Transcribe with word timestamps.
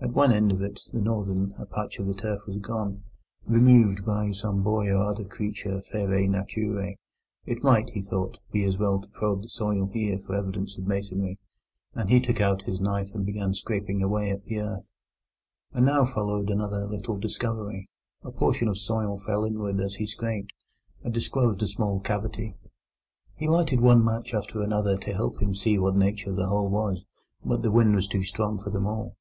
At 0.00 0.14
one 0.14 0.32
end 0.32 0.50
of 0.50 0.62
it, 0.62 0.80
the 0.92 0.98
northern, 1.00 1.54
a 1.58 1.64
patch 1.66 2.00
of 2.00 2.06
the 2.06 2.14
turf 2.14 2.40
was 2.46 2.56
gone—removed 2.56 4.04
by 4.04 4.32
some 4.32 4.62
boy 4.64 4.90
or 4.90 5.04
other 5.04 5.24
creature 5.24 5.80
feraæ 5.92 6.26
naturæ. 6.28 6.94
It 7.44 7.62
might, 7.62 7.90
he 7.90 8.00
thought, 8.00 8.40
be 8.50 8.64
as 8.64 8.78
well 8.78 9.00
to 9.00 9.08
probe 9.10 9.42
the 9.42 9.48
soil 9.48 9.88
here 9.92 10.18
for 10.18 10.34
evidences 10.34 10.78
of 10.78 10.86
masonry, 10.86 11.38
and 11.94 12.08
he 12.10 12.18
took 12.18 12.40
out 12.40 12.62
his 12.62 12.80
knife 12.80 13.14
and 13.14 13.24
began 13.26 13.54
scraping 13.54 14.02
away 14.02 14.36
the 14.44 14.58
earth. 14.58 14.90
And 15.72 15.84
now 15.86 16.04
followed 16.06 16.50
another 16.50 16.86
little 16.88 17.18
discovery: 17.18 17.86
a 18.24 18.32
portion 18.32 18.66
of 18.66 18.78
soil 18.78 19.18
fell 19.18 19.44
inward 19.44 19.78
as 19.80 19.96
he 19.96 20.06
scraped, 20.06 20.52
and 21.04 21.14
disclosed 21.14 21.62
a 21.62 21.68
small 21.68 22.00
cavity. 22.00 22.56
He 23.36 23.46
lighted 23.46 23.80
one 23.80 24.02
match 24.04 24.34
after 24.34 24.62
another 24.62 24.96
to 24.96 25.12
help 25.12 25.40
him 25.40 25.52
to 25.52 25.58
see 25.58 25.74
of 25.76 25.82
what 25.82 25.94
nature 25.96 26.32
the 26.32 26.48
hole 26.48 26.70
was, 26.70 27.04
but 27.44 27.62
the 27.62 27.70
wind 27.70 27.94
was 27.94 28.08
too 28.08 28.24
strong 28.24 28.58
for 28.58 28.70
them 28.70 28.86
all. 28.86 29.14